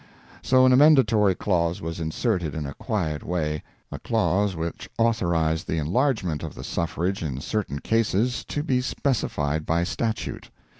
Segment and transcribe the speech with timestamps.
[0.41, 3.61] So an amendatory clause was inserted in a quiet way;
[3.91, 9.63] a clause which authorised the enlargement of the suffrage in certain cases to be specified
[9.67, 10.49] by statute.